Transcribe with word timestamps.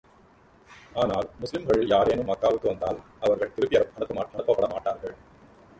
ஆனால், 0.95 1.27
முஸ்லிம்களில் 1.39 1.87
யாரேனும் 1.87 2.27
மக்காவுக்கு 2.27 2.67
வந்தால், 2.67 2.99
அவர்கள் 3.19 3.53
திருப்பி 3.55 3.77
அனுப்பப்பட 3.77 4.67
மாட்டார்கள். 4.73 5.15